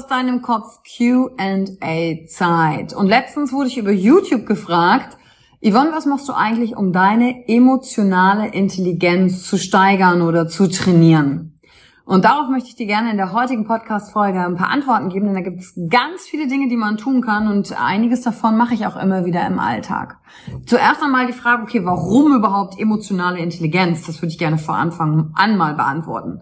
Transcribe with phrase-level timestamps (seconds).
[0.00, 2.94] aus deinem Kopf Q&A Zeit.
[2.94, 5.18] Und letztens wurde ich über YouTube gefragt,
[5.62, 11.58] Yvonne, was machst du eigentlich, um deine emotionale Intelligenz zu steigern oder zu trainieren?
[12.06, 15.34] Und darauf möchte ich dir gerne in der heutigen Podcast-Folge ein paar Antworten geben, denn
[15.34, 18.86] da gibt es ganz viele Dinge, die man tun kann und einiges davon mache ich
[18.86, 20.16] auch immer wieder im Alltag.
[20.64, 24.06] Zuerst einmal die Frage, okay, warum überhaupt emotionale Intelligenz?
[24.06, 26.40] Das würde ich gerne vor Anfang an mal beantworten.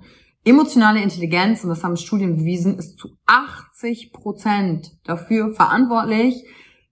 [0.48, 6.44] Emotionale Intelligenz, und das haben Studien bewiesen, ist zu 80 Prozent dafür verantwortlich,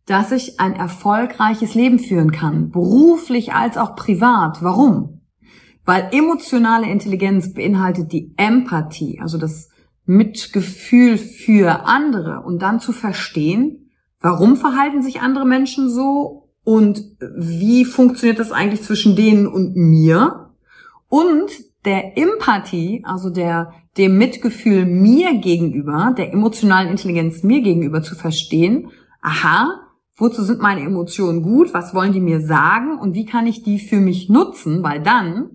[0.05, 4.63] dass ich ein erfolgreiches Leben führen kann, beruflich als auch privat.
[4.63, 5.23] Warum?
[5.85, 9.71] Weil emotionale Intelligenz beinhaltet die Empathie, also das
[10.05, 13.91] Mitgefühl für andere und dann zu verstehen,
[14.21, 20.51] warum verhalten sich andere Menschen so und wie funktioniert das eigentlich zwischen denen und mir
[21.09, 21.51] und
[21.87, 28.91] der Empathie, also der, dem Mitgefühl mir gegenüber, der emotionalen Intelligenz mir gegenüber zu verstehen,
[29.23, 29.69] aha,
[30.17, 32.99] wozu sind meine Emotionen gut, was wollen die mir sagen?
[32.99, 35.51] Und wie kann ich die für mich nutzen, weil dann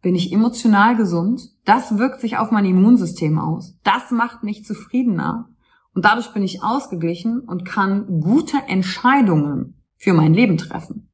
[0.00, 5.50] bin ich emotional gesund, das wirkt sich auf mein Immunsystem aus, das macht mich zufriedener.
[5.94, 11.05] Und dadurch bin ich ausgeglichen und kann gute Entscheidungen für mein Leben treffen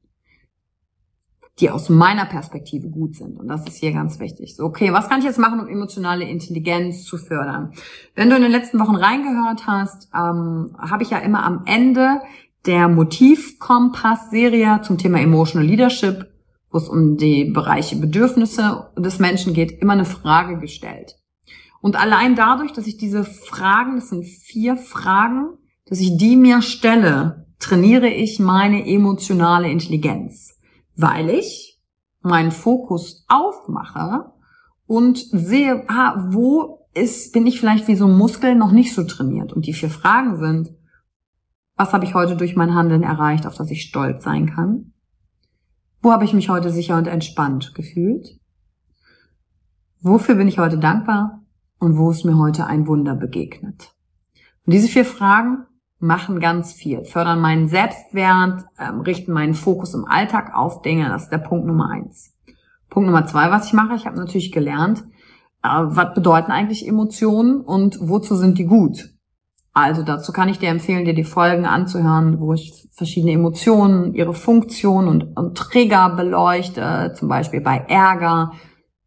[1.59, 3.39] die aus meiner Perspektive gut sind.
[3.39, 4.55] Und das ist hier ganz wichtig.
[4.55, 7.73] So, okay, was kann ich jetzt machen, um emotionale Intelligenz zu fördern?
[8.15, 12.21] Wenn du in den letzten Wochen reingehört hast, ähm, habe ich ja immer am Ende
[12.65, 16.31] der Motivkompass-Serie zum Thema Emotional Leadership,
[16.71, 21.17] wo es um die Bereiche Bedürfnisse des Menschen geht, immer eine Frage gestellt.
[21.81, 26.61] Und allein dadurch, dass ich diese Fragen, das sind vier Fragen, dass ich die mir
[26.61, 30.52] stelle, trainiere ich meine emotionale Intelligenz
[30.95, 31.81] weil ich
[32.21, 34.31] meinen Fokus aufmache
[34.85, 39.03] und sehe, ah, wo ist, bin ich vielleicht wie so ein Muskel noch nicht so
[39.03, 39.53] trainiert.
[39.53, 40.73] Und die vier Fragen sind,
[41.75, 44.93] was habe ich heute durch mein Handeln erreicht, auf das ich stolz sein kann?
[46.01, 48.37] Wo habe ich mich heute sicher und entspannt gefühlt?
[50.01, 51.41] Wofür bin ich heute dankbar?
[51.79, 53.93] Und wo ist mir heute ein Wunder begegnet?
[54.65, 55.65] Und diese vier Fragen
[56.03, 61.07] machen ganz viel, fördern meinen Selbstwert, ähm, richten meinen Fokus im Alltag auf Dinge.
[61.07, 62.33] Das ist der Punkt Nummer eins.
[62.89, 65.05] Punkt Nummer zwei, was ich mache, ich habe natürlich gelernt,
[65.63, 69.11] äh, was bedeuten eigentlich Emotionen und wozu sind die gut.
[69.71, 74.33] Also dazu kann ich dir empfehlen, dir die Folgen anzuhören, wo ich verschiedene Emotionen, ihre
[74.33, 78.51] Funktion und, und Trigger beleuchte, zum Beispiel bei Ärger,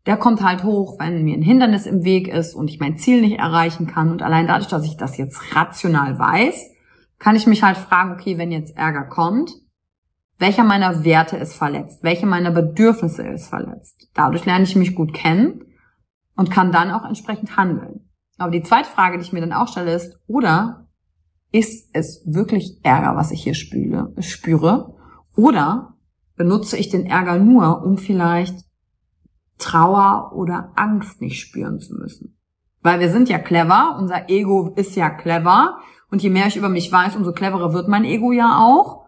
[0.06, 3.20] der kommt halt hoch, wenn mir ein Hindernis im Weg ist und ich mein Ziel
[3.20, 4.10] nicht erreichen kann.
[4.10, 6.75] Und allein dadurch, dass ich das jetzt rational weiß,
[7.18, 9.50] kann ich mich halt fragen, okay, wenn jetzt Ärger kommt,
[10.38, 12.02] welcher meiner Werte ist verletzt?
[12.02, 14.08] Welche meiner Bedürfnisse ist verletzt?
[14.14, 15.64] Dadurch lerne ich mich gut kennen
[16.36, 18.10] und kann dann auch entsprechend handeln.
[18.38, 20.88] Aber die zweite Frage, die ich mir dann auch stelle, ist, oder
[21.52, 24.94] ist es wirklich Ärger, was ich hier spüre, spüre?
[25.34, 25.94] Oder
[26.36, 28.66] benutze ich den Ärger nur, um vielleicht
[29.56, 32.38] Trauer oder Angst nicht spüren zu müssen?
[32.82, 35.78] Weil wir sind ja clever, unser Ego ist ja clever
[36.10, 39.06] und je mehr ich über mich weiß, umso cleverer wird mein Ego ja auch.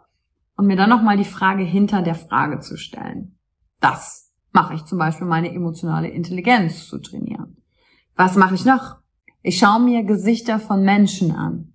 [0.56, 3.38] Und mir dann nochmal die Frage hinter der Frage zu stellen.
[3.80, 7.58] Das mache ich zum Beispiel, meine emotionale Intelligenz zu trainieren.
[8.16, 8.96] Was mache ich noch?
[9.42, 11.74] Ich schaue mir Gesichter von Menschen an.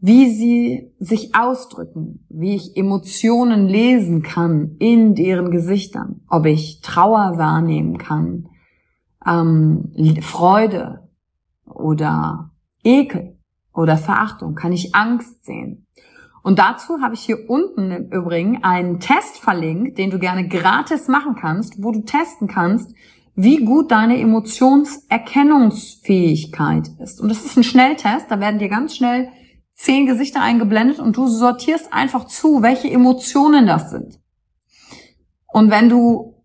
[0.00, 7.38] Wie sie sich ausdrücken, wie ich Emotionen lesen kann in deren Gesichtern, ob ich Trauer
[7.38, 8.48] wahrnehmen kann,
[9.26, 11.08] ähm, Freude
[11.64, 12.50] oder
[12.84, 13.39] Ekel
[13.74, 14.54] oder Verachtung?
[14.54, 15.86] Kann ich Angst sehen?
[16.42, 21.06] Und dazu habe ich hier unten im Übrigen einen Test verlinkt, den du gerne gratis
[21.08, 22.94] machen kannst, wo du testen kannst,
[23.34, 27.20] wie gut deine Emotionserkennungsfähigkeit ist.
[27.20, 29.28] Und das ist ein Schnelltest, da werden dir ganz schnell
[29.74, 34.20] zehn Gesichter eingeblendet und du sortierst einfach zu, welche Emotionen das sind.
[35.46, 36.44] Und wenn du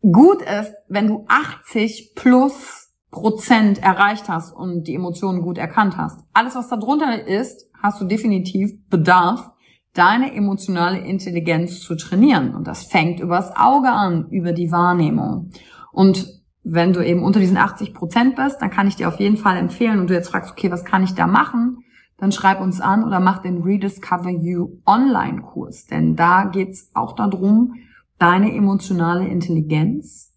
[0.00, 6.20] gut ist, wenn du 80 plus Prozent erreicht hast und die Emotionen gut erkannt hast.
[6.32, 9.50] Alles, was da drunter ist, hast du definitiv Bedarf,
[9.94, 12.54] deine emotionale Intelligenz zu trainieren.
[12.54, 15.50] Und das fängt übers Auge an, über die Wahrnehmung.
[15.92, 19.36] Und wenn du eben unter diesen 80 Prozent bist, dann kann ich dir auf jeden
[19.36, 21.78] Fall empfehlen und du jetzt fragst, okay, was kann ich da machen?
[22.18, 25.86] Dann schreib uns an oder mach den Rediscover You Online-Kurs.
[25.86, 27.74] Denn da geht's auch darum,
[28.18, 30.29] deine emotionale Intelligenz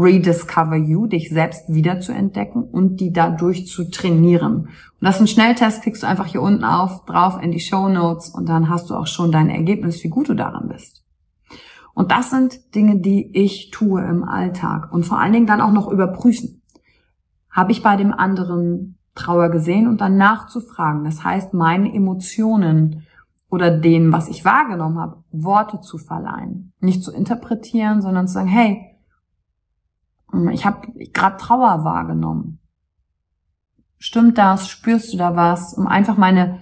[0.00, 4.54] Rediscover You, dich selbst wiederzuentdecken und die dadurch zu trainieren.
[4.54, 4.70] Und
[5.00, 8.30] das ist ein Schnelltest, klickst du einfach hier unten auf, drauf in die Show Notes
[8.30, 11.04] und dann hast du auch schon dein Ergebnis, wie gut du daran bist.
[11.94, 15.72] Und das sind Dinge, die ich tue im Alltag und vor allen Dingen dann auch
[15.72, 16.62] noch überprüfen.
[17.50, 21.04] Habe ich bei dem anderen Trauer gesehen und dann nachzufragen.
[21.04, 23.06] Das heißt, meine Emotionen
[23.50, 26.72] oder dem, was ich wahrgenommen habe, Worte zu verleihen.
[26.80, 28.89] Nicht zu interpretieren, sondern zu sagen, hey,
[30.52, 32.58] ich habe gerade Trauer wahrgenommen.
[33.98, 34.68] Stimmt das?
[34.68, 35.74] Spürst du da was?
[35.74, 36.60] Um einfach meine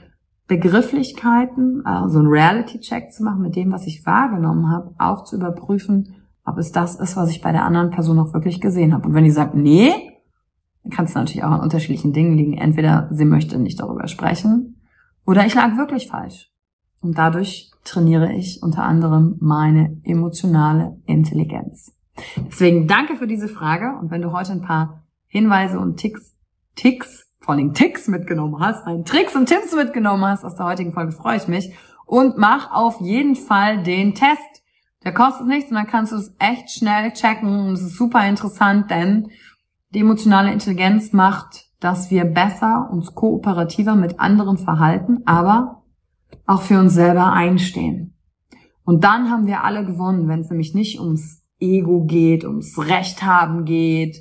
[0.49, 6.17] Begrifflichkeiten, also einen Reality-Check zu machen mit dem, was ich wahrgenommen habe, auch zu überprüfen,
[6.44, 9.06] ob es das ist, was ich bei der anderen Person auch wirklich gesehen habe.
[9.06, 9.93] Und wenn die sagt, nee,
[10.82, 12.56] dann kann es natürlich auch an unterschiedlichen Dingen liegen.
[12.56, 14.81] Entweder sie möchte nicht darüber sprechen
[15.26, 16.50] oder ich lag wirklich falsch.
[17.00, 21.93] Und dadurch trainiere ich unter anderem meine emotionale Intelligenz.
[22.37, 23.97] Deswegen danke für diese Frage.
[24.00, 26.37] Und wenn du heute ein paar Hinweise und Ticks,
[26.75, 30.93] Ticks, vor allem Ticks mitgenommen hast, ein Tricks und Tipps mitgenommen hast aus der heutigen
[30.93, 31.75] Folge, freue ich mich.
[32.06, 34.62] Und mach auf jeden Fall den Test.
[35.05, 37.69] Der kostet nichts und dann kannst du es echt schnell checken.
[37.69, 39.31] Und es ist super interessant, denn
[39.91, 45.82] die emotionale Intelligenz macht, dass wir besser uns kooperativer mit anderen verhalten, aber
[46.47, 48.15] auch für uns selber einstehen.
[48.85, 53.22] Und dann haben wir alle gewonnen, wenn es nämlich nicht ums Ego geht, ums Recht
[53.22, 54.17] haben geht,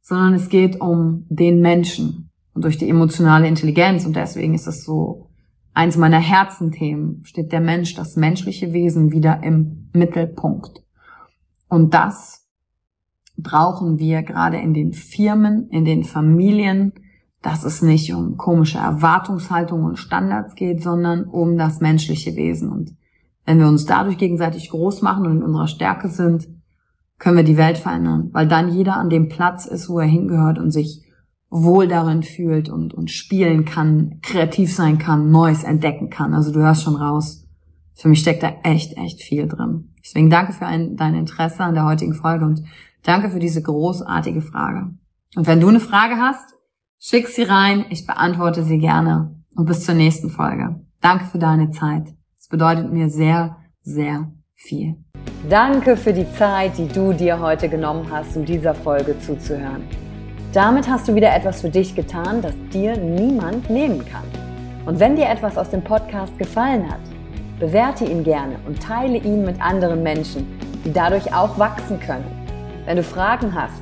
[0.00, 4.06] sondern es geht um den Menschen und durch die emotionale Intelligenz.
[4.06, 5.30] Und deswegen ist es so
[5.74, 10.82] eins meiner Herzenthemen, steht der Mensch, das menschliche Wesen wieder im Mittelpunkt.
[11.68, 12.46] Und das
[13.36, 16.92] brauchen wir gerade in den Firmen, in den Familien,
[17.42, 22.70] dass es nicht um komische Erwartungshaltung und Standards geht, sondern um das menschliche Wesen.
[22.70, 22.96] Und
[23.44, 26.48] wenn wir uns dadurch gegenseitig groß machen und in unserer Stärke sind,
[27.18, 30.58] können wir die Welt verändern, weil dann jeder an dem Platz ist, wo er hingehört
[30.58, 31.02] und sich
[31.48, 36.34] wohl darin fühlt und, und spielen kann, kreativ sein kann, Neues entdecken kann.
[36.34, 37.46] Also du hörst schon raus.
[37.94, 39.94] Für mich steckt da echt, echt viel drin.
[40.04, 42.62] Deswegen danke für ein, dein Interesse an der heutigen Folge und
[43.02, 44.90] danke für diese großartige Frage.
[45.34, 46.54] Und wenn du eine Frage hast,
[46.98, 47.86] schick sie rein.
[47.90, 49.34] Ich beantworte sie gerne.
[49.54, 50.80] Und bis zur nächsten Folge.
[51.00, 52.14] Danke für deine Zeit.
[52.38, 54.96] Es bedeutet mir sehr, sehr viel.
[55.48, 59.86] Danke für die Zeit, die du dir heute genommen hast, um dieser Folge zuzuhören.
[60.52, 64.24] Damit hast du wieder etwas für dich getan, das dir niemand nehmen kann.
[64.86, 66.98] Und wenn dir etwas aus dem Podcast gefallen hat,
[67.60, 72.26] bewerte ihn gerne und teile ihn mit anderen Menschen, die dadurch auch wachsen können.
[72.84, 73.80] Wenn du Fragen hast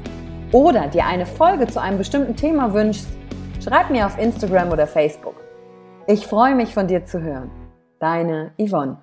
[0.52, 3.08] oder dir eine Folge zu einem bestimmten Thema wünschst,
[3.64, 5.36] schreib mir auf Instagram oder Facebook.
[6.08, 7.50] Ich freue mich von dir zu hören.
[8.00, 8.98] Deine Yvonne.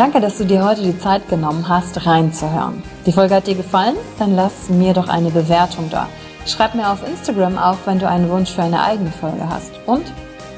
[0.00, 2.82] Danke, dass du dir heute die Zeit genommen hast, reinzuhören.
[3.04, 3.96] Die Folge hat dir gefallen?
[4.18, 6.08] Dann lass mir doch eine Bewertung da.
[6.46, 9.72] Schreib mir auf Instagram auch, wenn du einen Wunsch für eine eigene Folge hast.
[9.84, 10.04] Und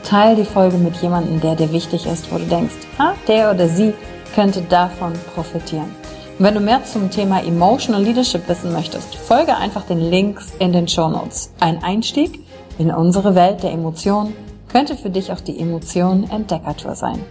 [0.05, 3.67] teile die Folge mit jemandem, der dir wichtig ist, wo du denkst, ha, der oder
[3.67, 3.95] sie
[4.33, 5.91] könnte davon profitieren.
[6.39, 10.73] Und wenn du mehr zum Thema Emotional Leadership wissen möchtest, folge einfach den Links in
[10.73, 11.53] den Show Notes.
[11.59, 12.39] Ein Einstieg
[12.79, 14.37] in unsere Welt der Emotionen
[14.69, 17.25] könnte für dich auch die Emotion Entdeckertour sein.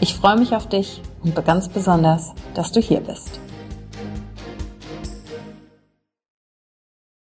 [0.00, 3.40] Ich freue mich auf dich und ganz besonders, dass du hier bist.